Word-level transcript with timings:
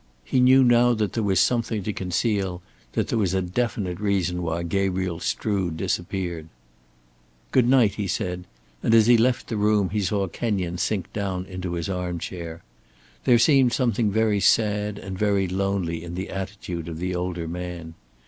He 0.25 0.39
knew 0.39 0.63
now 0.63 0.95
that 0.95 1.13
there 1.13 1.21
was 1.21 1.39
something 1.39 1.83
to 1.83 1.93
conceal, 1.93 2.63
that 2.93 3.09
there 3.09 3.19
was 3.19 3.35
a 3.35 3.41
definite 3.43 3.99
reason 3.99 4.41
why 4.41 4.63
Gabriel 4.63 5.19
Strood 5.19 5.77
disappeared. 5.77 6.47
"Good 7.51 7.69
night," 7.69 7.93
he 7.93 8.07
said; 8.07 8.45
and 8.81 8.95
as 8.95 9.05
he 9.05 9.15
left 9.15 9.45
the 9.47 9.57
room 9.57 9.91
he 9.91 10.01
saw 10.01 10.27
Kenyon 10.27 10.79
sink 10.79 11.13
down 11.13 11.45
into 11.45 11.73
his 11.73 11.87
arm 11.87 12.17
chair. 12.17 12.63
There 13.25 13.37
seemed 13.37 13.73
something 13.73 14.39
sad 14.41 14.97
and 14.97 15.19
very 15.19 15.47
lonely 15.47 16.03
in 16.03 16.15
the 16.15 16.31
attitude 16.31 16.87
of 16.87 16.97
the 16.97 17.13
older 17.13 17.47
man. 17.47 17.93